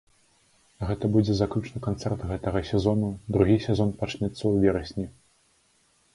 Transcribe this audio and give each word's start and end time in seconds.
Гэта 0.91 1.05
будзе 1.15 1.35
заключны 1.41 1.81
канцэрт 1.87 2.23
гэтага 2.31 2.63
сезону, 2.71 3.11
другі 3.37 3.59
сезон 3.67 3.93
пачнецца 4.01 4.35
ў 4.35 4.53
верасні. 4.67 5.07